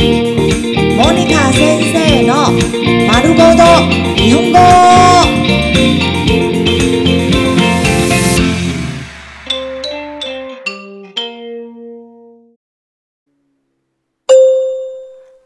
[0.00, 0.06] モ
[1.12, 2.52] ニカ先生の
[3.06, 3.62] 丸ごと
[4.16, 4.58] 日本語。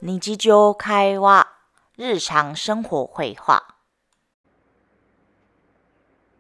[0.00, 1.48] 日常会話、
[1.98, 3.64] 日常生活会話。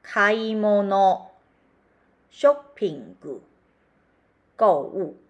[0.02, 1.32] 買い物、
[2.30, 3.42] ショッピング、
[4.56, 5.23] 購物。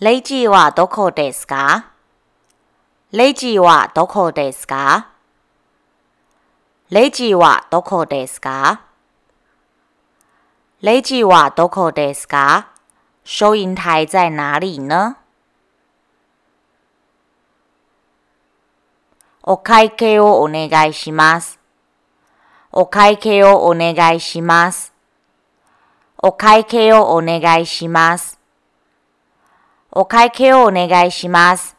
[0.00, 1.90] レジはどこですか？
[3.10, 5.08] レジはどこですか？
[6.88, 8.82] レジはどこですか？
[10.82, 12.68] レジはどこですか？
[13.24, 15.16] 收银台在哪里呢？
[19.42, 21.58] お会計をお願いします。
[22.70, 24.92] お会計をお願いします。
[26.18, 28.37] お会計をお願いします。
[29.90, 31.74] お会計をお願いします。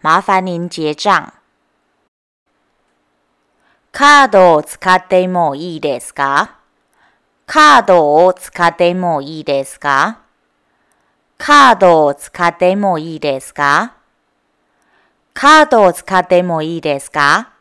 [0.00, 1.32] 麻烦您结账。
[3.90, 6.54] カードを使ってもいいですか？
[7.46, 10.20] カードを使ってもいいですか？
[11.36, 13.94] カードを使ってもいいですか？
[15.34, 17.54] カードを使ってもいいですか？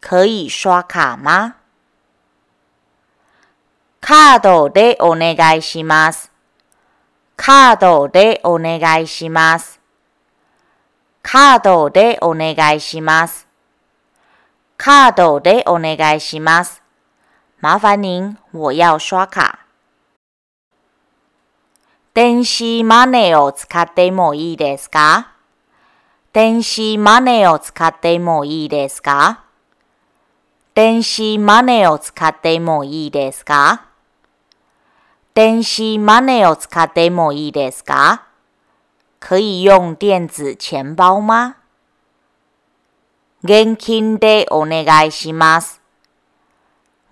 [0.00, 1.54] 可以刷卡吗？
[4.00, 6.32] カードでお願いします。
[7.36, 9.80] カードでお願いします。
[11.22, 13.46] カードでお願いします。
[14.76, 16.82] カードでお願いします。
[17.60, 19.60] 麻烦您，我要刷卡。
[22.14, 25.32] 電子マネーを使ってもいいですか？
[26.32, 29.44] 電子マネーを使ってもいいですか？
[30.74, 33.86] 電子マネーを使ってもいいですか？
[35.36, 38.22] 電子マネーを使ってもいいですか？
[39.20, 41.56] 可以用電子錢包嗎
[43.42, 45.82] 現金でお願いします。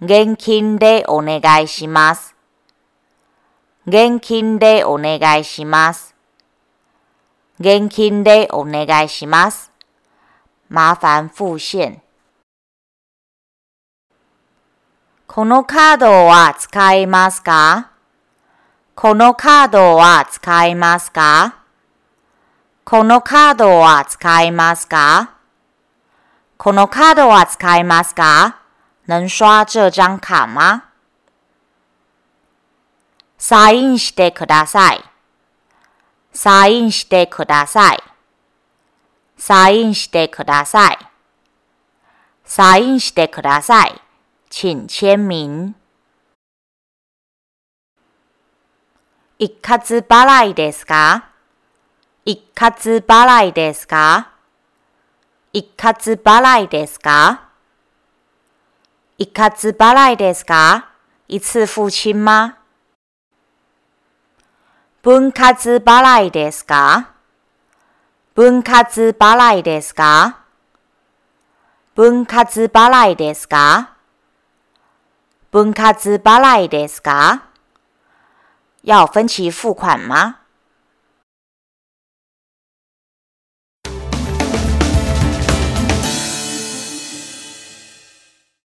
[0.01, 2.34] 現金でお願いします。
[3.87, 6.15] 現金でお願いします。
[7.61, 9.71] 現金でお願いします。
[10.71, 12.01] 麻煩付現。
[15.27, 17.91] このカードは使えますか？
[18.97, 21.65] このカードは使えますか？
[22.84, 25.34] このカードは使えますか？
[26.56, 28.60] このカードは使えますか？
[29.09, 30.84] 能刷这張卡嗎
[33.37, 35.00] サインしてください。
[36.33, 37.99] サインしてください。
[39.37, 40.99] サインしてください。
[42.44, 44.00] サインしてください。
[44.50, 45.75] 請簽名。
[49.37, 51.31] 一括払いですか？
[52.25, 54.31] 一括払いですか？
[55.53, 57.49] 一括払いですか？
[59.19, 60.89] 一括払いですか？
[61.27, 62.59] 一次付清嗎
[65.03, 67.11] 分割払いですか？
[68.34, 70.45] 分割払いですか？
[71.97, 73.97] 分割払いですか？
[75.51, 77.45] 分割払いですか？
[78.84, 80.37] 要分期付款吗？